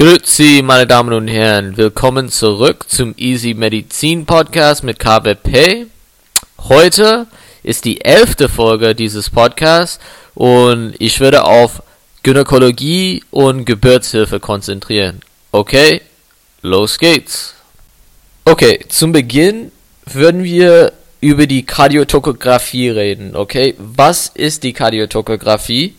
[0.00, 1.76] Grüezi, meine Damen und Herren.
[1.76, 5.88] Willkommen zurück zum Easy Medizin Podcast mit KWP.
[6.70, 7.26] Heute
[7.62, 10.00] ist die elfte Folge dieses Podcasts
[10.34, 11.82] und ich würde auf
[12.22, 15.20] Gynäkologie und Geburtshilfe konzentrieren.
[15.52, 16.00] Okay,
[16.62, 17.52] los geht's.
[18.46, 19.70] Okay, zum Beginn
[20.06, 23.36] würden wir über die Kardiotokographie reden.
[23.36, 25.94] Okay, was ist die Kardiotokographie?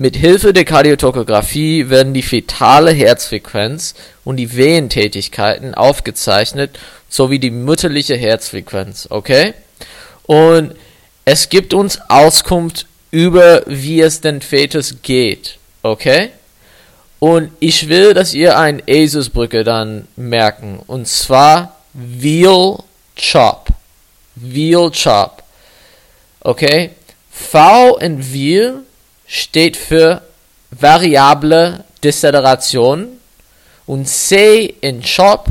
[0.00, 3.94] Mit Hilfe der Kardiotokographie werden die fetale Herzfrequenz
[4.24, 6.78] und die Wehentätigkeiten aufgezeichnet,
[7.10, 9.52] sowie die mütterliche Herzfrequenz, okay?
[10.22, 10.74] Und
[11.26, 16.30] es gibt uns Auskunft über, wie es den Fetus geht, okay?
[17.18, 22.78] Und ich will, dass ihr eine Eselsbrücke dann merken, und zwar Veal
[23.18, 23.68] Chop.
[24.34, 25.42] Veal Chop,
[26.40, 26.88] okay?
[27.30, 28.84] V in Veal
[29.30, 30.22] steht für
[30.72, 33.06] variable Deceleration
[33.86, 35.50] und C in Chop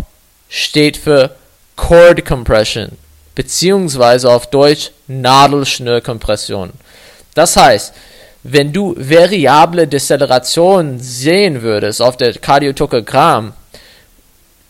[0.49, 1.33] steht für
[1.77, 2.89] Chord Compression,
[3.35, 6.71] beziehungsweise auf Deutsch Nadelschnürkompression.
[7.33, 7.93] Das heißt,
[8.43, 13.53] wenn du variable Deceleration sehen würdest auf der Kardiotokogramm,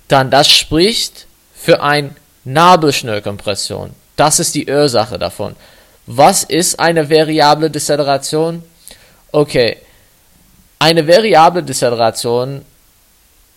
[0.08, 3.90] dann das spricht für ein Nabelschnürkompression.
[4.16, 5.56] Das ist die Ursache davon.
[6.06, 8.64] Was ist eine variable Deceleration?
[9.32, 9.78] Okay,
[10.80, 12.66] eine variable Deceleration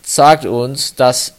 [0.02, 1.34] sagt uns, dass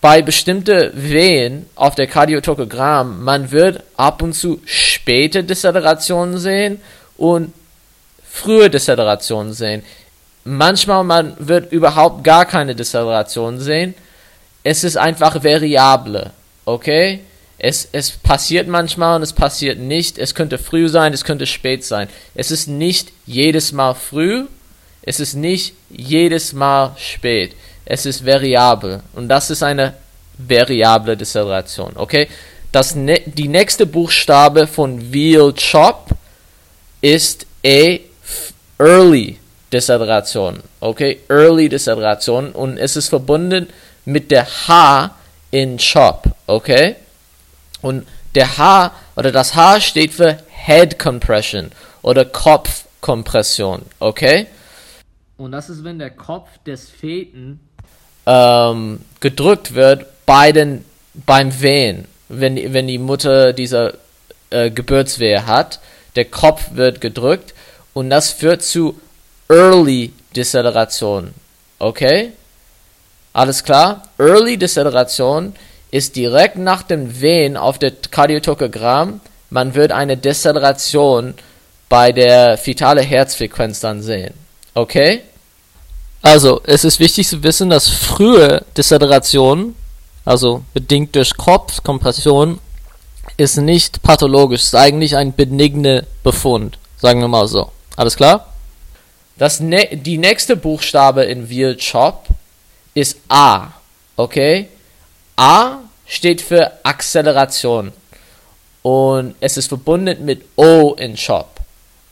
[0.00, 6.80] bei bestimmten Wehen auf der Kardiotokogramm man wird ab und zu späte Decelerationen sehen
[7.16, 7.52] und
[8.28, 9.82] frühe Decelerationen sehen.
[10.44, 13.94] Manchmal man wird überhaupt gar keine Deceleration sehen.
[14.64, 16.30] Es ist einfach variable,
[16.64, 17.20] okay?
[17.58, 20.16] Es, es passiert manchmal und es passiert nicht.
[20.16, 22.08] Es könnte früh sein, es könnte spät sein.
[22.34, 24.46] Es ist nicht jedes Mal früh,
[25.02, 27.56] es ist nicht jedes Mal spät.
[27.84, 29.94] Es ist variabel und das ist eine
[30.36, 31.92] variable Deceleration.
[31.96, 32.28] Okay?
[32.70, 36.10] Das ne die nächste Buchstabe von Veal Chop
[37.00, 38.00] ist E
[38.78, 39.38] Early
[39.72, 40.62] Deceleration.
[40.80, 41.20] Okay?
[41.28, 43.68] Early Deceleration und es ist verbunden
[44.04, 45.10] mit der H
[45.50, 46.28] in Chop.
[46.46, 46.96] Okay?
[47.80, 51.70] Und der H oder das H steht für Head Compression
[52.02, 54.46] oder Kopfkompression, okay?
[55.36, 57.60] Und das ist, wenn der Kopf des Feten
[58.26, 60.84] ähm, gedrückt wird bei den,
[61.14, 63.98] beim Wehen, wenn, wenn die Mutter diese
[64.50, 65.80] äh, Geburtswehe hat.
[66.16, 67.54] Der Kopf wird gedrückt
[67.94, 69.00] und das führt zu
[69.48, 71.32] Early Deceleration,
[71.78, 72.32] okay?
[73.32, 74.02] Alles klar?
[74.18, 75.54] Early Deceleration
[75.90, 81.34] ist direkt nach dem Wehen auf der Kardiotokogramm, man wird eine Dezeleration
[81.88, 84.34] bei der fetale Herzfrequenz dann sehen.
[84.74, 85.22] Okay?
[86.20, 89.74] Also, es ist wichtig zu wissen, dass frühe Dezeleration,
[90.24, 92.58] also bedingt durch Kopfkompression,
[93.36, 97.70] ist nicht pathologisch, ist eigentlich ein benigner Befund, sagen wir mal so.
[97.96, 98.52] Alles klar?
[99.38, 102.26] Das ne die nächste Buchstabe in Veal Chop
[102.94, 103.68] ist A.
[104.16, 104.68] Okay?
[105.38, 107.92] A steht für Acceleration
[108.82, 111.60] und es ist verbunden mit O in Shop.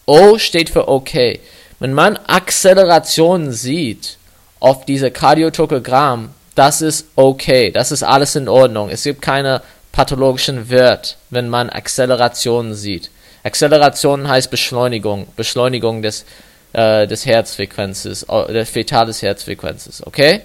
[0.06, 1.40] O steht für OK.
[1.80, 4.16] Wenn man Acceleration sieht
[4.60, 8.90] auf diese Kardiotokogramm, das ist okay, das ist alles in Ordnung.
[8.90, 9.60] Es gibt keine
[9.90, 13.10] pathologischen Wert, wenn man Acceleration sieht.
[13.42, 16.24] Acceleration heißt Beschleunigung, Beschleunigung des,
[16.72, 20.42] äh, des Herzfrequenzes, äh, der fetales Herzfrequenzes, okay?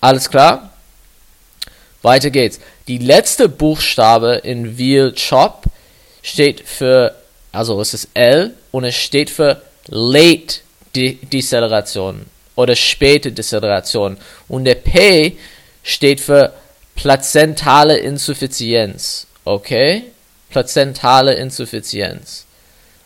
[0.00, 0.70] Alles klar?
[2.04, 2.60] Weiter geht's.
[2.86, 5.64] Die letzte Buchstabe in Veal Chop
[6.22, 7.14] steht für,
[7.52, 10.60] also es ist L und es steht für Late
[10.94, 12.26] De Deceleration
[12.56, 14.16] oder späte Deceleration.
[14.48, 15.36] Und der P
[15.82, 16.52] steht für
[16.94, 19.26] plazentale Insuffizienz.
[19.44, 20.04] Okay?
[20.50, 22.44] Plazentale Insuffizienz.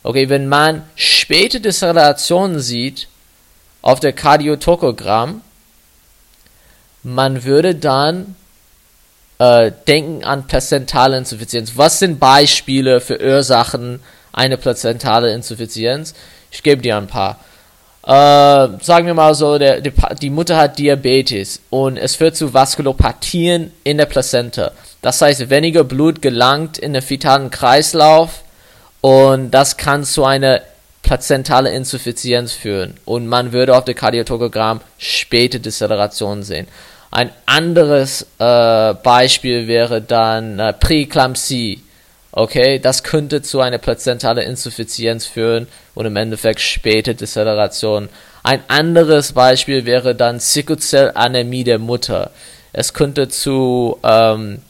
[0.03, 3.09] Okay, wenn man späte Decelerationen sieht
[3.83, 5.43] auf der Kardiotokogramm,
[7.03, 8.37] man würde dann
[9.39, 11.73] äh, denken an plazentale Insuffizienz.
[11.77, 14.01] Was sind Beispiele für Ursachen
[14.33, 16.15] einer plazentale Insuffizienz?
[16.51, 17.39] Ich gebe dir ein paar.
[18.05, 19.93] Äh, sagen wir mal so, der, die,
[20.23, 24.73] die Mutter hat Diabetes und es führt zu Vaskulopathien in der Plazenta.
[25.03, 28.43] Das heißt, weniger Blut gelangt in den fetalen Kreislauf
[29.01, 30.63] und das kann zu einer
[31.03, 32.95] plazentale Insuffizienz führen.
[33.05, 36.67] Und man würde auf der Kardiotokogramm späte Dezeleration sehen.
[37.11, 41.83] Ein anderes äh, Beispiel wäre dann äh, Präeklampsie.
[42.31, 48.09] Okay, das könnte zu einer plazentalen Insuffizienz führen und im Endeffekt späte Dezeleration.
[48.43, 52.31] Ein anderes Beispiel wäre dann Sickelzellanämie der Mutter.
[52.73, 54.61] Es könnte zu, ähm,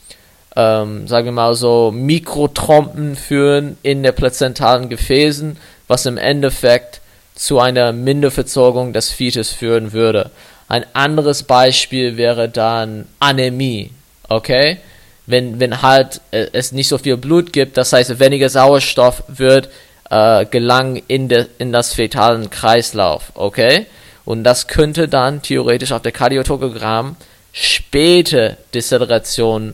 [0.57, 5.57] ähm, sagen wir mal so, Mikrotrompen führen in der plazentalen Gefäßen,
[5.89, 7.01] was im Endeffekt
[7.35, 10.31] zu einer Minderversorgung des Fetus führen würde.
[10.69, 13.91] Ein anderes Beispiel wäre dann Anämie,
[14.29, 14.79] okay?
[15.27, 19.71] Wenn, wenn halt äh, es nicht so viel Blut gibt, das heißt weniger Sauerstoff wird
[20.11, 23.87] äh, gelangen in, de, in das fetalen Kreislauf, okay?
[24.25, 27.17] Und das könnte dann theoretisch auf der Kardiotokogramm
[27.53, 29.73] späte Deszeleration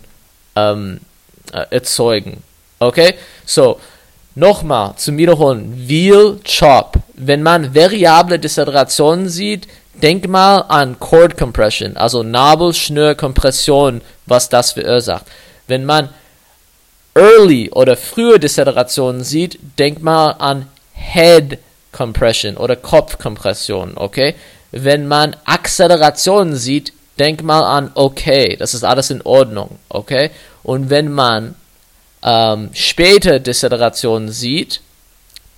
[0.54, 1.00] ähm,
[1.52, 2.42] äh, erzeugen.
[2.78, 3.14] Okay?
[3.44, 3.80] So,
[4.34, 5.88] nochmal zum Wiederholen.
[5.88, 6.98] Wheel Chop.
[7.14, 9.66] Wenn man variable Dezelerationen sieht,
[10.02, 15.26] denk mal an Cord Compression, also Nabelschnürkompression, was das verursacht.
[15.66, 16.10] Wenn man
[17.14, 21.58] Early oder frühe Decelerationen sieht, denk mal an Head
[21.92, 24.34] Compression oder Kopfkompression, okay?
[24.72, 30.30] Wenn man Akzelerationen sieht, denk mal an okay, das ist alles in Ordnung, okay?
[30.62, 31.54] Und wenn man
[32.22, 34.80] ähm, späte Decelerationen sieht,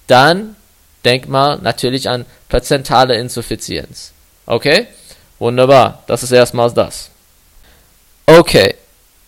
[0.06, 0.56] dann
[1.04, 4.12] denk mal natürlich an plazentale Insuffizienz,
[4.46, 4.86] okay?
[5.38, 7.10] Wunderbar, das ist erstmals das.
[8.26, 8.74] Okay,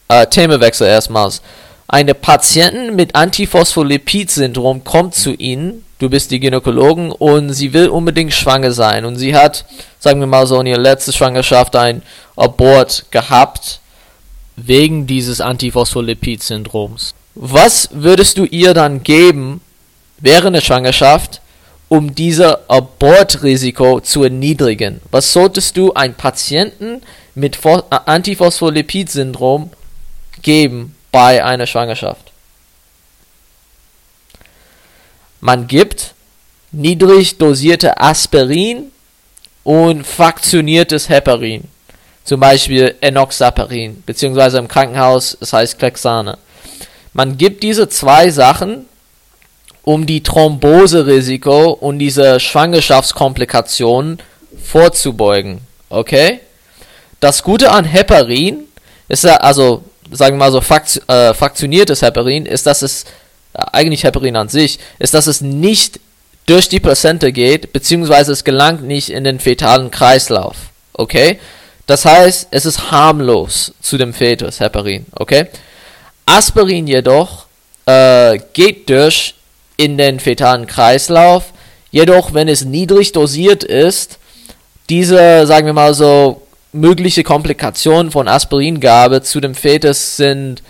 [0.08, 1.42] äh, Themawechsel erstmals.
[1.86, 8.34] Eine Patientin mit Antiphospholipid-Syndrom kommt zu Ihnen, du bist die Gynäkologin und sie will unbedingt
[8.34, 9.64] schwanger sein und sie hat,
[9.98, 12.02] sagen wir mal so, in ihrer letzten Schwangerschaft ein
[12.36, 13.80] Abort gehabt
[14.56, 17.14] wegen dieses Antiphospholipid-Syndroms.
[17.34, 19.60] Was würdest du ihr dann geben
[20.18, 21.40] während der Schwangerschaft,
[21.88, 25.00] um dieses Abortrisiko zu erniedrigen?
[25.10, 27.02] Was solltest du einem Patienten
[27.34, 29.70] mit Antiphospholipid-Syndrom
[30.42, 32.32] geben, bei einer Schwangerschaft.
[35.40, 36.14] Man gibt
[36.72, 38.90] niedrig dosierte Aspirin
[39.64, 41.64] und fraktioniertes Heparin,
[42.24, 46.38] zum Beispiel Enoxaparin, beziehungsweise im Krankenhaus, es heißt Klexane.
[47.12, 48.86] Man gibt diese zwei Sachen,
[49.82, 54.18] um die Thromboserisiko und diese Schwangerschaftskomplikationen
[54.62, 55.60] vorzubeugen.
[55.88, 56.40] Okay?
[57.20, 58.64] Das Gute an Heparin
[59.08, 63.04] ist ja, also sagen wir mal so, fakt, äh, fraktioniertes Heparin, ist, dass es,
[63.54, 66.00] äh, eigentlich Heparin an sich, ist, dass es nicht
[66.46, 70.56] durch die Plazenta geht, beziehungsweise es gelangt nicht in den fetalen Kreislauf.
[70.94, 71.38] Okay?
[71.86, 75.06] Das heißt, es ist harmlos zu dem Fetus, Heparin.
[75.12, 75.46] Okay?
[76.26, 77.46] Aspirin jedoch
[77.86, 79.34] äh, geht durch
[79.78, 81.54] in den fetalen Kreislauf,
[81.90, 84.18] jedoch wenn es niedrig dosiert ist,
[84.90, 86.42] diese, sagen wir mal so,
[86.72, 90.62] mögliche Komplikationen von Aspiringabe zu dem Fetus sind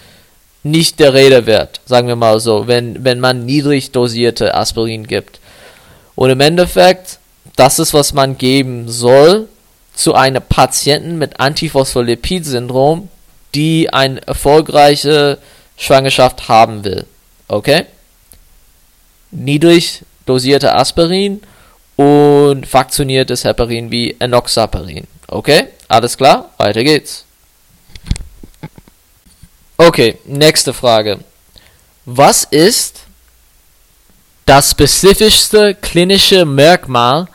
[0.63, 5.41] nicht der Rede wert, sagen wir mal so, wenn, wenn man niedrig dosierte Aspirin gibt.
[6.15, 7.19] Und im Endeffekt,
[7.57, 9.49] das ist, was man geben soll
[9.95, 13.09] zu einer Patienten mit Antiphospholipid-Syndrom,
[13.55, 15.39] die eine erfolgreiche
[15.77, 17.07] Schwangerschaft haben will.
[17.47, 17.87] Okay?
[19.31, 21.43] Niedrig dosierte Aspirin
[21.97, 25.07] und fraktioniertes Heparin wie Enoxaparin.
[25.27, 25.69] Okay?
[25.89, 27.25] Alles klar, weiter geht's.
[29.77, 31.21] Okay, nächste Frage.
[32.05, 33.01] Was ist
[34.45, 37.29] das spezifischste klinische Merkmal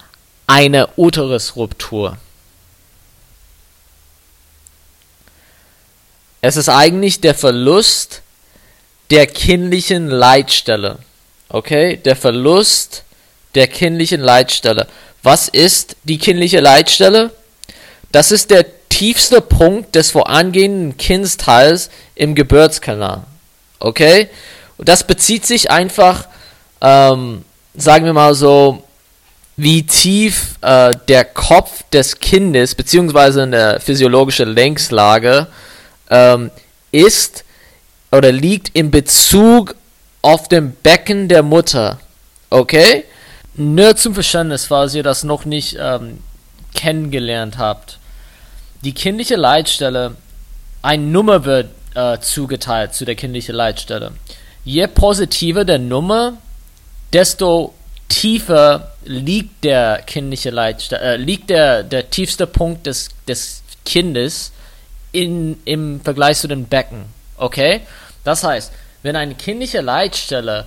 [0.47, 2.17] einer Uterusruptur?
[6.41, 8.21] Es ist eigentlich der Verlust
[9.09, 11.00] der kindlichen Leitstelle.
[11.50, 13.03] Okay, der Verlust
[13.55, 14.88] der kindlichen Leitstelle.
[15.21, 17.31] Was ist die kindliche Leitstelle?
[18.12, 23.23] Das ist der tiefste Punkt des vorangehenden Kindsteils im Geburtskanal.
[23.79, 24.29] Okay?
[24.77, 26.27] Und das bezieht sich einfach,
[26.81, 27.43] ähm,
[27.75, 28.83] sagen wir mal so,
[29.55, 35.47] wie tief äh, der Kopf des Kindes, beziehungsweise eine physiologische Längslage,
[36.09, 36.51] ähm,
[36.91, 37.43] ist
[38.12, 39.75] oder liegt in Bezug
[40.24, 42.00] auf dem Becken der Mutter.
[42.50, 43.06] Okay?
[43.53, 46.18] Nur zum Verständnis, falls ihr das noch nicht ähm,
[46.74, 48.00] kennengelernt habt
[48.84, 50.15] die kindliche Leitstelle,
[50.82, 54.12] eine Nummer wird äh, zugeteilt zu der kindlichen Leitstelle.
[54.65, 56.38] Je positiver der Nummer,
[57.13, 57.74] desto
[58.10, 64.51] tiefer liegt der kindliche Leitstelle, äh, liegt der, der tiefste Punkt des, des Kindes
[65.12, 67.06] in, im Vergleich zu den Becken.
[67.38, 67.82] Okay?
[68.24, 68.72] Das heißt,
[69.03, 70.65] wenn eine kindliche Leitstelle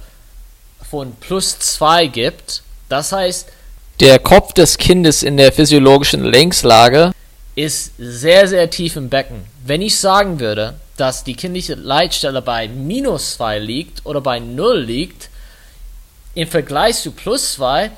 [0.88, 3.48] von plus 2 gibt, das heißt,
[4.00, 7.12] der Kopf des Kindes in der physiologischen Längslage
[7.54, 9.46] ist sehr, sehr tief im Becken.
[9.64, 14.80] Wenn ich sagen würde, dass die kindliche Leitstelle bei minus 2 liegt oder bei 0
[14.80, 15.30] liegt,
[16.34, 17.90] im Vergleich zu plus 2,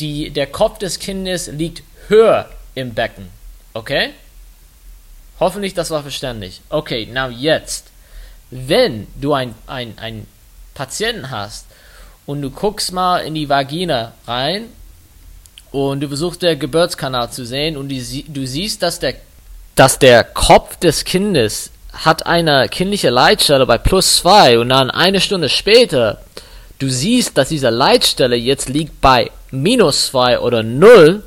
[0.00, 3.28] die, der Kopf des Kindes liegt höher im Becken.
[3.74, 4.10] Okay?
[5.38, 6.62] Hoffentlich, das war verständlich.
[6.70, 7.90] Okay, now jetzt.
[8.56, 10.28] Wenn du ein, ein, ein
[10.74, 11.66] Patienten hast
[12.24, 14.66] und du guckst mal in die Vagina rein
[15.72, 19.14] und du versuchst der Geburtskanal zu sehen und die, du siehst, dass der,
[19.74, 25.20] dass der Kopf des Kindes hat eine kindliche Leitstelle bei plus 2 und dann eine
[25.20, 26.20] Stunde später
[26.78, 31.24] du siehst, dass diese Leitstelle jetzt liegt bei minus 2 oder 0,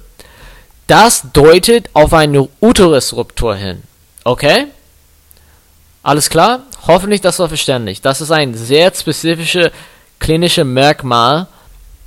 [0.87, 3.83] das deutet auf eine Uterusruptur hin.
[4.23, 4.67] Okay?
[6.03, 6.63] Alles klar?
[6.85, 8.01] Hoffentlich das war verständlich.
[8.01, 9.71] Das ist ein sehr spezifisches
[10.19, 11.47] klinisches Merkmal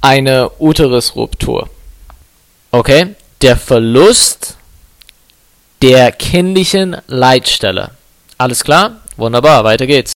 [0.01, 1.69] einer Uterusruptur.
[2.71, 3.15] Okay?
[3.43, 4.57] Der Verlust
[5.83, 7.93] der kindlichen Leitstelle.
[8.39, 9.01] Alles klar?
[9.17, 10.13] Wunderbar, weiter geht's.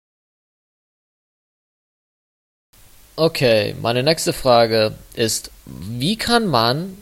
[3.16, 6.96] Okay, meine nächste Frage ist, wie kann man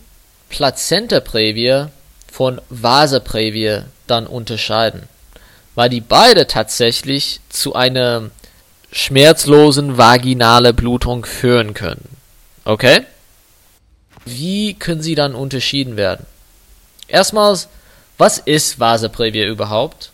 [0.49, 1.87] Plazenta-Prävie
[2.31, 5.09] von Vaseprävie dann unterscheiden?
[5.81, 8.29] Weil die beide tatsächlich zu einer
[8.93, 12.19] schmerzlosen vaginale Blutung führen können.
[12.67, 13.07] Okay?
[14.27, 16.27] Wie können sie dann unterschieden werden?
[17.09, 17.69] Erstmals,
[18.19, 20.11] was ist Vaseprävie überhaupt?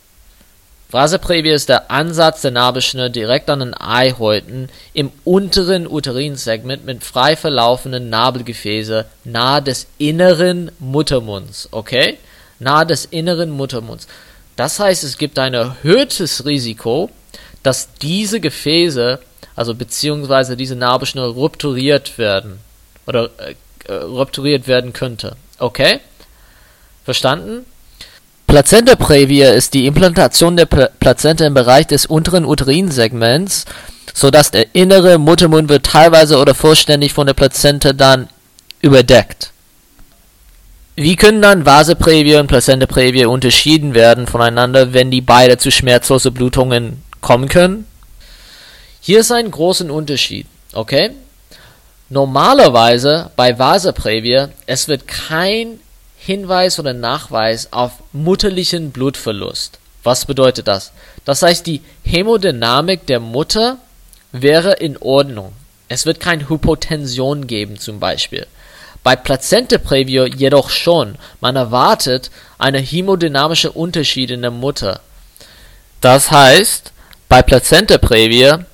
[0.93, 7.35] Vaseprävie ist der Ansatz der Nabelschnur direkt an den Eihäuten im unteren Uterinsegment mit frei
[7.35, 12.19] verlaufenden Nabelgefäße nahe des inneren Muttermunds, okay?
[12.61, 14.07] Nahe des inneren Muttermunds.
[14.57, 17.11] Das heißt, es gibt ein erhöhtes Risiko,
[17.63, 19.21] dass diese Gefäße,
[19.55, 22.59] also beziehungsweise diese Nabelschnur rupturiert werden
[23.07, 23.31] oder
[23.87, 25.37] äh, rupturiert werden könnte.
[25.59, 26.01] Okay?
[27.05, 27.67] Verstanden?
[28.47, 33.65] Plazenta previa ist die Implantation der Pla Plazenta im Bereich des unteren Uterinsegments,
[34.15, 38.29] sodass der innere Muttermund wird teilweise oder vollständig von der Plazenta dann
[38.81, 39.51] überdeckt.
[40.99, 45.71] Wie können dann Vase previa und Plazenta previa unterschieden werden voneinander, wenn die beide zu
[45.71, 47.87] schmerzlosen Blutungen kommen können?
[49.03, 51.11] Hier ist ein großer Unterschied, okay?
[52.09, 55.81] Normalerweise bei Vase previa, es wird kein
[56.17, 59.79] Hinweis oder Nachweis auf mutterlichen Blutverlust.
[60.03, 60.93] Was bedeutet das?
[61.27, 63.77] Das heißt, die Hämodynamik der Mutter
[64.33, 65.53] wäre in Ordnung.
[65.89, 68.47] Es wird keine Hypotension geben zum Beispiel.
[69.07, 71.15] Bei Plazenta Previo jedoch schon.
[71.41, 74.99] Man erwartet eine hämodynamische Unterschied in der Mutter.
[76.01, 76.91] Das heißt,
[77.29, 78.65] bei Plazenta Previa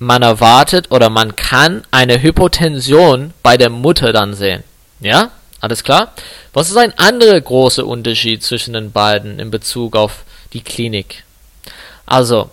[0.00, 4.64] man erwartet oder man kann eine Hypotension bei der Mutter dann sehen.
[4.98, 5.30] Ja?
[5.60, 6.14] Alles klar?
[6.52, 11.22] Was ist ein anderer großer Unterschied zwischen den beiden in Bezug auf die Klinik?
[12.06, 12.50] Also,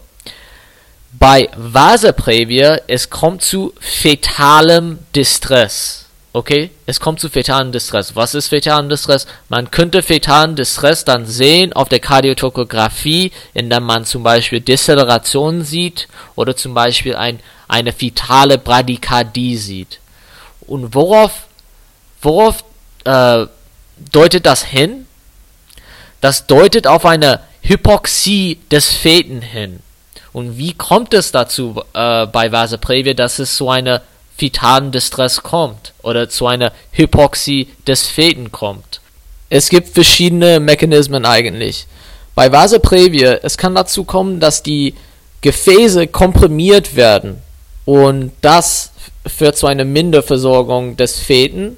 [1.13, 6.06] bei Vasoprevia, es kommt zu fetalem Distress.
[6.37, 6.69] Okay?
[6.85, 8.15] Es kommt zu fetalem Distress.
[8.15, 9.25] Was ist fetalem Distress?
[9.49, 16.07] Man könnte fetalen Distress dann sehen auf der Kardiotokographie, indem man zum Beispiel Dezeleration sieht
[16.35, 19.99] oder zum Beispiel ein, eine fetale Bradykardie sieht.
[20.67, 21.47] Und worauf,
[22.21, 22.63] worauf
[23.05, 23.47] äh,
[24.11, 25.07] deutet das hin?
[26.21, 29.79] Das deutet auf eine Hypoxie des Feten hin.
[30.33, 34.03] Und wie kommt es dazu äh, bei Vasoprevia, dass es zu einer
[34.37, 39.01] fetalen Distress kommt oder zu einer Hypoxie des Feten kommt?
[39.49, 41.87] Es gibt verschiedene Mechanismen eigentlich.
[42.35, 44.93] Bei Vasoprevia, es kann dazu kommen, dass die
[45.41, 47.41] Gefäße komprimiert werden
[47.85, 48.91] und das
[49.25, 51.77] führt zu einer Minderversorgung des Feten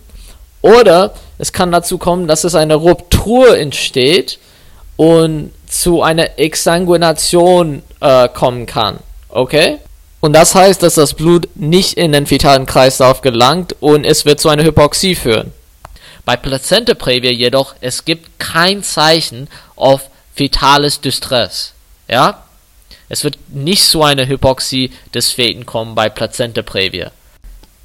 [0.62, 4.40] oder es kann dazu kommen, dass es eine Ruptur entsteht
[4.98, 9.00] und zu einer Exsanguination äh, kommen kann.
[9.30, 9.78] Okay?
[10.22, 14.40] Und das heißt, dass das Blut nicht in den fetalen Kreislauf gelangt und es wird
[14.40, 15.54] zu einer Hypoxie führen.
[16.26, 21.74] Bei Plazenta previa jedoch, es gibt kein Zeichen auf fetales Distress.
[22.08, 22.44] Ja?
[23.08, 27.12] Es wird nicht zu einer Hypoxie des Feten kommen bei Plazenta previa.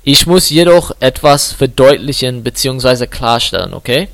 [0.03, 3.07] Ich muss jedoch etwas verdeutlichen bzw.
[3.07, 4.09] klarstellen, okay?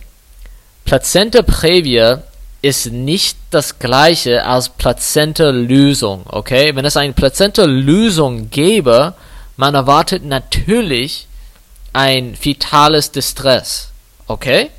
[0.84, 2.22] Plazenta previa
[2.62, 6.74] ist nicht das gleiche als Plazenta-Lösung, okay?
[6.74, 9.14] Wenn es eine Plazenta-Lösung gäbe,
[9.56, 11.26] man erwartet natürlich
[11.92, 13.88] ein fetales Distress,
[14.26, 14.70] okay?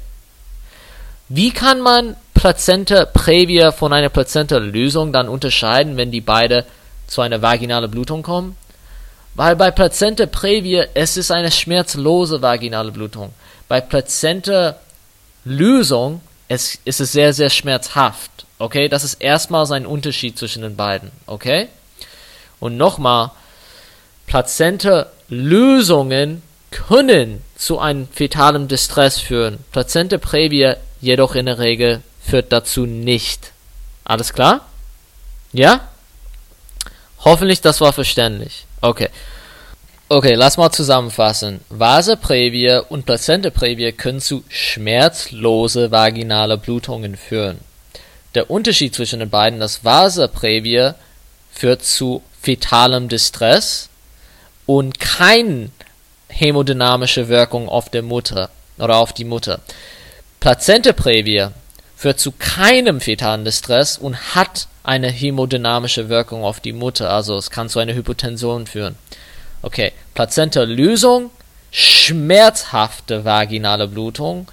[1.28, 6.66] Wie kann man Plazenta previa von einer Plazenta-Lösung dann unterscheiden, wenn die beide
[7.08, 8.58] zu einer vaginalen Blutung kommen?
[9.34, 13.32] Weil bei Plazenta Previa es ist eine schmerzlose vaginale Blutung.
[13.68, 14.76] Bei Plazenta
[15.46, 16.22] Lösung
[16.52, 18.30] es ist es sehr, sehr schmerzhaft.
[18.60, 21.12] Okay, das ist erstmals ein Unterschied zwischen den beiden.
[21.26, 21.70] Okay?
[22.60, 23.32] Und nochmal,
[24.28, 29.60] Plazenta Lösungen können zu einem fetalen Distress führen.
[29.72, 33.54] Plazenta previa jedoch in der Regel führt dazu nicht.
[34.04, 34.68] Alles klar?
[35.54, 35.88] Ja?
[37.20, 38.66] Hoffentlich, das war verständlich.
[38.82, 39.10] Okay.
[40.14, 41.62] Okay, lass mal zusammenfassen.
[41.70, 47.60] Vasa previa und Plazenta previa können zu schmerzlose vaginale Blutungen führen.
[48.36, 50.96] Der Unterschied zwischen den beiden, das Vasa previa
[51.54, 53.88] führt zu fetalem Distress
[54.66, 55.70] und keine
[56.28, 58.50] hämodynamische Wirkung auf der Mutter
[58.80, 59.62] oder auf die Mutter.
[60.42, 61.54] Plazenta previa
[61.96, 67.50] führt zu keinem fetalen Distress und hat eine hämodynamische Wirkung auf die Mutter, also es
[67.50, 68.98] kann zu einer Hypotension führen.
[69.62, 71.30] Okay, Plazenta-Lösung,
[71.72, 74.48] schmerzhafte vaginale Blutung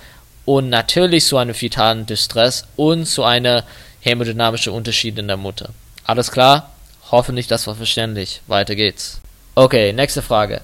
[0.45, 3.65] und natürlich zu einem fetalen Distress und zu einer
[4.01, 5.71] hämodynamischen Unterschied in der Mutter.
[6.05, 6.71] Alles klar?
[7.11, 8.43] Hoffentlich das war verständlich.
[8.47, 9.21] Weiter geht's.
[9.55, 10.61] Okay, nächste Frage.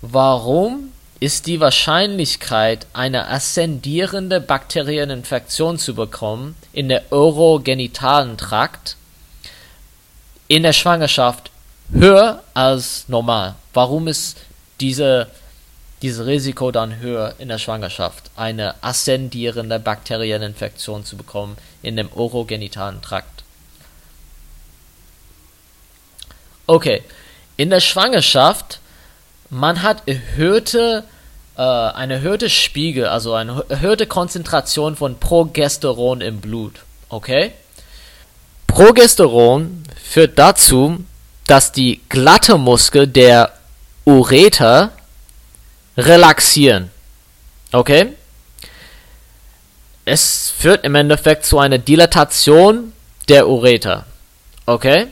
[0.00, 8.96] Warum ist die Wahrscheinlichkeit, eine aszendierende Bakterieninfektion zu bekommen in der urogenitalen Trakt
[10.46, 11.50] in der Schwangerschaft
[11.92, 13.54] höher als normal?
[13.72, 14.38] Warum ist
[14.80, 15.28] diese,
[16.02, 23.02] dieses Risiko dann höher in der Schwangerschaft, eine aszendierende Bakterieninfektion zu bekommen in dem urogenitalen
[23.02, 23.44] Trakt?
[26.66, 27.02] Okay,
[27.56, 28.80] in der Schwangerschaft
[29.50, 31.04] man hat erhöhte,
[31.56, 36.80] äh, eine erhöhte Spiegel, also eine erhöhte Konzentration von Progesteron im Blut.
[37.08, 37.52] Okay?
[38.66, 41.04] Progesteron führt dazu,
[41.48, 43.52] dass die glatte Muskel der
[44.04, 44.92] Ureter
[45.96, 46.90] relaxieren.
[47.72, 48.12] Okay?
[50.04, 52.92] Es führt im Endeffekt zu einer Dilatation
[53.28, 54.04] der Ureter.
[54.66, 55.08] Okay?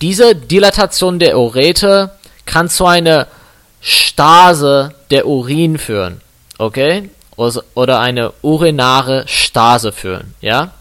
[0.00, 3.26] Diese Dilatation der Ureter kann zu einer
[3.80, 6.20] Stase der Urin führen.
[6.58, 7.10] Okay?
[7.36, 10.34] Oder eine urinare Stase führen.
[10.40, 10.72] Ja?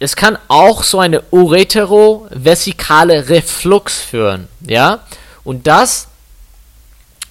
[0.00, 4.48] Es kann auch so eine ureterovesikale Reflux führen.
[4.66, 5.00] Ja?
[5.44, 6.08] Und das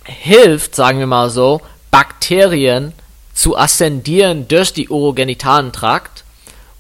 [0.06, 2.93] hilft, sagen wir mal so, Bakterien
[3.34, 6.24] zu ascendieren durch die urogenitalen Trakt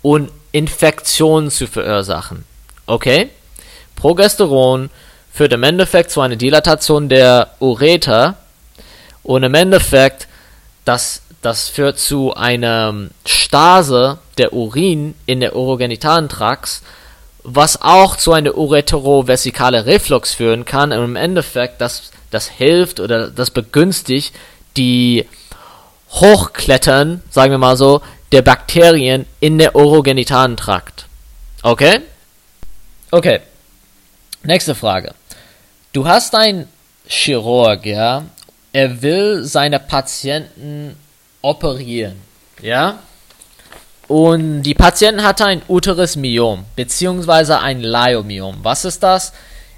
[0.03, 2.45] und Infektionen zu verursachen.
[2.85, 3.29] Okay?
[3.95, 4.91] Progesteron
[5.31, 8.35] führt im Endeffekt zu einer Dilatation der Ureter
[9.23, 10.27] und im Endeffekt
[10.85, 12.93] das, das führt zu einer
[13.25, 16.81] Stase der Urin in der urogenitalen Trakt,
[17.43, 23.29] was auch zu einer ureterovesikale Reflux führen kann und im Endeffekt das, das hilft oder
[23.29, 24.33] das begünstigt
[24.77, 25.25] die
[26.11, 31.05] Hochklettern, sagen wir mal so, der Bakterien in der urogenitalen Trakt.
[31.61, 31.99] Okay?
[33.11, 33.39] Okay.
[34.43, 35.13] Nächste Frage.
[35.91, 36.67] Du hast einen
[37.07, 38.23] Chirurg, ja,
[38.71, 40.95] er will seine Patienten
[41.41, 42.21] operieren,
[42.61, 42.99] ja,
[44.09, 48.57] und die Patientin hatte ein Uterusmyom, beziehungsweise ein Leiomyom.
[48.63, 49.33] Was ist das?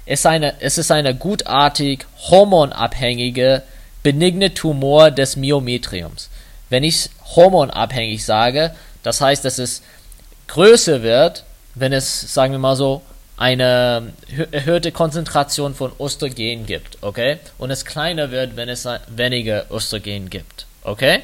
[0.06, 3.62] Es ist eine, es ist eine gutartig hormonabhängige,
[4.02, 6.30] benigne Tumor des Myometriums.
[6.70, 9.82] Wenn ich hormonabhängig sage, das heißt, dass es
[10.48, 13.02] größer wird, wenn es, sagen wir mal so,
[13.36, 14.14] eine
[14.50, 17.38] erhöhte Konzentration von Östrogen gibt, okay?
[17.58, 21.20] Und es kleiner wird, wenn es weniger Östrogen gibt, okay?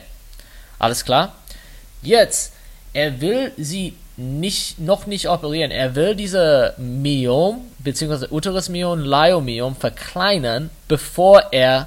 [0.79, 1.37] Alles klar?
[2.03, 2.53] Jetzt,
[2.99, 5.71] er will sie nicht, noch nicht operieren.
[5.71, 11.87] Er will diese Myom, beziehungsweise Uterusmyom, Leiomyom verkleinern, bevor er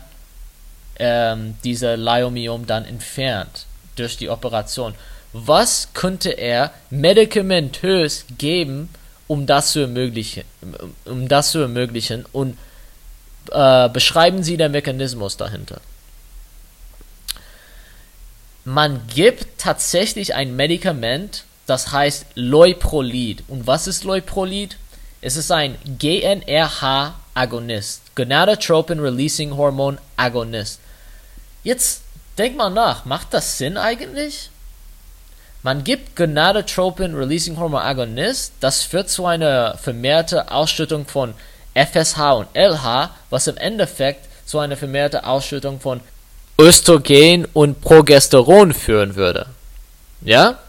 [0.97, 3.65] ähm, diese Leiomyom dann entfernt
[3.97, 4.95] durch die Operation.
[5.33, 8.87] Was könnte er medikamentös geben,
[9.27, 10.43] um das zu ermöglichen,
[11.03, 12.57] um das zu ermöglichen und
[13.51, 15.81] äh, beschreiben Sie den Mechanismus dahinter.
[18.63, 23.43] Man gibt tatsächlich ein Medikament, das heißt Leuprolid.
[23.47, 24.77] Und was ist Leuprolid?
[25.19, 30.79] Es ist ein GnRH-Agonist, Gonadotropin Releasing Hormone Agonist.
[31.63, 32.03] Jetzt
[32.37, 34.51] denk mal nach, macht das Sinn eigentlich?
[35.63, 41.33] Man gibt Gonadotropin Releasing Hormone Agonist, das führt zu einer vermehrten Ausschüttung von
[41.73, 46.01] FSH und LH, was im Endeffekt zu einer vermehrten Ausschüttung von
[46.59, 49.47] Östrogen und Progesteron führen würde.
[50.21, 50.59] Ja?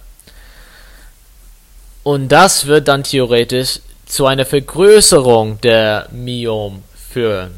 [2.02, 7.54] Und das wird dann theoretisch zu einer Vergrößerung der Myom führen.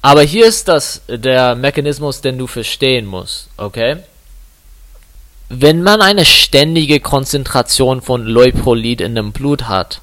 [0.00, 3.96] Aber hier ist das der Mechanismus, den du verstehen musst, okay?
[5.48, 10.00] Wenn man eine ständige Konzentration von Leuprolid in dem Blut hat,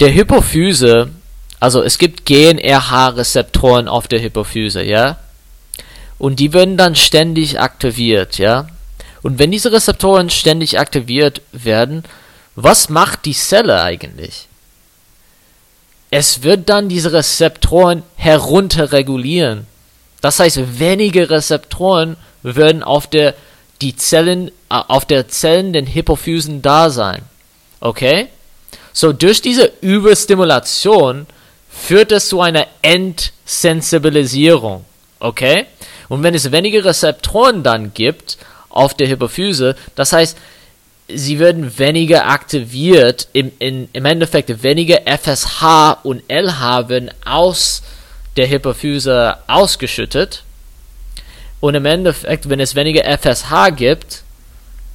[0.00, 1.10] der Hypophyse
[1.60, 5.18] also es gibt GNRH-Rezeptoren auf der Hypophyse, ja.
[6.18, 8.68] Und die werden dann ständig aktiviert, ja.
[9.22, 12.04] Und wenn diese Rezeptoren ständig aktiviert werden,
[12.54, 14.46] was macht die Zelle eigentlich?
[16.10, 19.66] Es wird dann diese Rezeptoren herunterregulieren.
[20.20, 23.34] Das heißt, wenige Rezeptoren würden auf der
[23.82, 27.22] die Zellen äh, auf der Zellen den Hypophysen da sein.
[27.80, 28.28] Okay?
[28.92, 31.26] So durch diese Überstimulation
[31.80, 34.84] führt es zu einer Entsensibilisierung.
[35.20, 35.66] Okay?
[36.08, 40.36] Und wenn es weniger Rezeptoren dann gibt auf der Hypophyse, das heißt,
[41.08, 47.82] sie werden weniger aktiviert, im, in, im Endeffekt weniger FSH und LH werden aus
[48.36, 50.42] der Hypophyse ausgeschüttet.
[51.60, 54.22] Und im Endeffekt, wenn es weniger FSH gibt,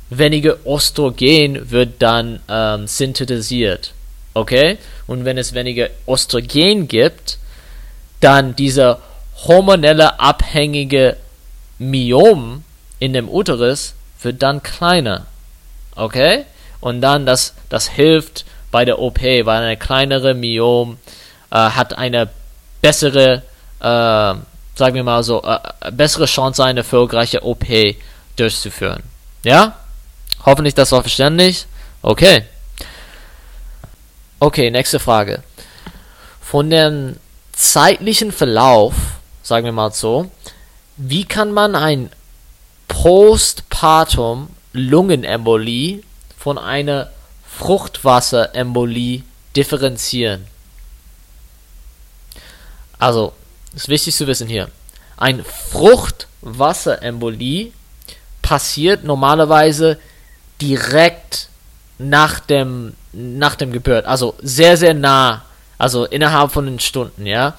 [0.10, 3.94] weniger Östrogen wird dann ähm, synthetisiert.
[4.34, 4.78] Okay?
[5.08, 7.38] Und wenn es weniger Östrogen gibt,
[8.20, 9.00] dann dieser
[9.48, 11.18] hormonelle abhängige
[11.80, 12.64] Myom
[13.00, 15.26] in dem Uterus wird dann kleiner.
[15.96, 16.46] Okay?
[16.80, 20.98] Und dann das, das hilft bei der OP, weil eine kleinere Myom
[21.52, 22.30] äh, hat eine
[22.82, 23.44] bessere,
[23.80, 27.66] äh, sagen wir mal so, äh, bessere Chance, eine erfolgreiche OP
[28.36, 29.04] durchzuführen.
[29.44, 29.76] Ja?
[30.46, 31.66] Hoffentlich das war verständlich.
[32.02, 32.44] Okay.
[34.44, 35.44] Okay, nächste Frage.
[36.42, 37.18] Von dem
[37.52, 38.96] zeitlichen Verlauf,
[39.44, 40.32] sagen wir mal so,
[40.98, 42.10] wie kann man ein
[42.88, 46.02] Postpartum Lungenembolie
[46.40, 47.12] von einer
[47.48, 49.22] Fruchtwasserembolie
[49.56, 50.48] differenzieren?
[52.98, 53.34] Also,
[53.76, 54.72] ist wichtig zu wissen hier.
[55.18, 57.74] Ein Fruchtwasserembolie
[58.42, 60.00] passiert normalerweise
[60.60, 61.48] direkt
[62.00, 64.06] nach dem, nach dem Geburt.
[64.06, 65.44] Also sehr, sehr nah.
[65.78, 67.56] Also innerhalb von den Stunden, ja.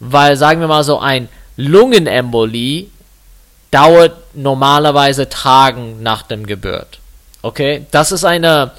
[0.00, 2.86] Weil, sagen wir mal so, ein Lungenembolie
[3.70, 6.98] dauert normalerweise Tagen nach dem Geburt.
[7.42, 7.86] Okay?
[7.90, 8.72] Das ist eine,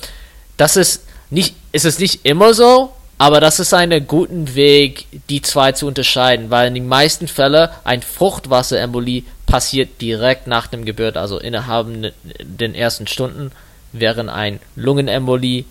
[0.58, 5.42] das ist nicht, ist es nicht immer so, aber das ist ein guter Weg, die
[5.42, 11.18] zwei zu unterscheiden, weil in den meisten Fällen ein Fruchtwasserembolie passiert direkt nach dem Geburt,
[11.18, 13.52] also innerhalb den ersten Stunden,
[13.94, 15.66] während ein Lungenembolie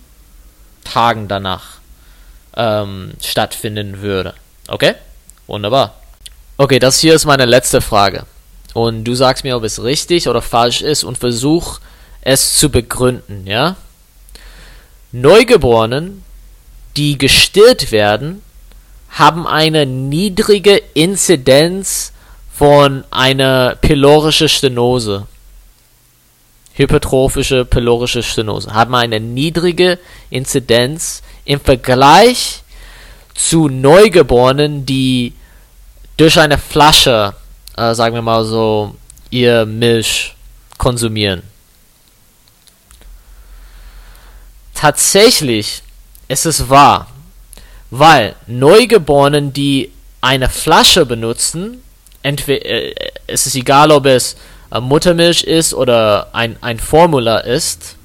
[0.85, 1.79] Tagen danach
[2.55, 4.33] ähm, stattfinden würde.
[4.69, 4.95] Okay?
[5.47, 5.95] Wunderbar.
[6.57, 8.25] Okay, das hier ist meine letzte Frage.
[8.73, 11.79] Und du sagst mir, ob es richtig oder falsch ist und versuch
[12.21, 13.75] es zu begründen, ja?
[15.11, 16.23] Neugeborenen
[16.97, 18.41] die gestillt werden,
[19.09, 22.11] haben eine niedrige Inzidenz
[22.53, 25.27] von einer pylorischen Stenose.
[26.75, 28.73] Hypertrophische pylorische Stenose.
[28.73, 29.97] Haben eine niedrige
[30.29, 32.63] Inzidenz im Vergleich
[33.33, 35.33] zu Neugeborenen, die
[36.17, 37.33] durch eine Flasche,
[37.77, 38.95] äh, sagen wir mal so,
[39.29, 40.35] ihr Milch
[40.77, 41.43] konsumieren.
[44.73, 45.81] Tatsächlich
[46.27, 47.07] es ist wahr,
[47.91, 51.83] weil Neugeborenen, die eine Flasche benutzen,
[52.23, 52.95] entweder äh,
[53.27, 54.37] es ist egal, ob es äh,
[54.71, 57.95] Muttermilch ist oder ein, ein Formula ist,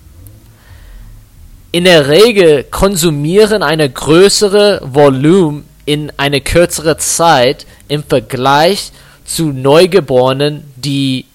[1.73, 8.92] in der Regel konsumieren eine größere Volumen in eine kürzere Zeit im Vergleich
[9.25, 11.27] zu Neugeborenen, die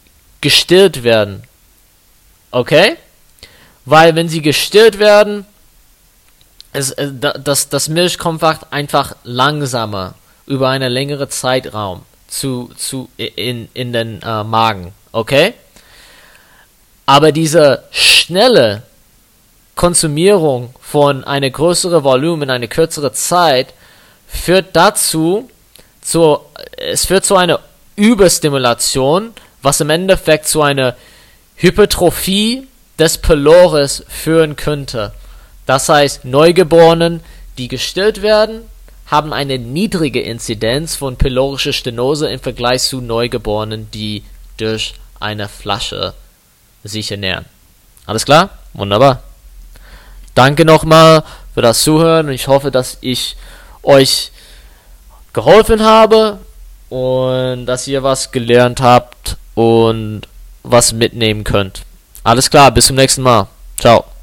[0.41, 1.43] gestillt werden.
[2.51, 2.97] Okay?
[3.85, 5.45] Weil wenn sie gestillt werden,
[6.73, 13.69] es, äh, das, das Milch kommt einfach langsamer über einen längeren Zeitraum zu, zu, in,
[13.73, 15.53] in den äh, Magen, okay?
[17.05, 18.83] Aber diese schnelle
[19.75, 23.73] Konsumierung von einer größeren Volumen in eine kürzere Zeit
[24.27, 25.49] führt dazu,
[26.01, 26.39] zu,
[26.77, 27.59] es führt zu einer
[27.95, 30.95] Überstimulation, was im Endeffekt zu einer
[31.55, 32.67] Hypertrophie
[32.99, 35.13] des Pylorus führen könnte.
[35.65, 37.21] Das heißt, Neugeborenen,
[37.57, 38.61] die gestillt werden,
[39.07, 44.23] haben eine niedrige Inzidenz von pylorischer Stenose im Vergleich zu Neugeborenen, die
[44.57, 46.13] durch eine Flasche
[46.83, 47.45] sich ernähren.
[48.05, 48.49] Alles klar?
[48.73, 49.23] Wunderbar.
[50.33, 51.23] Danke nochmal
[51.53, 53.35] für das Zuhören und ich hoffe, dass ich
[53.83, 54.31] euch
[55.33, 56.39] geholfen habe
[56.89, 60.27] und dass ihr was gelernt habt und
[60.63, 61.83] was mitnehmen könnt.
[62.23, 63.47] Alles klar, bis zum nächsten Mal.
[63.77, 64.05] Ciao.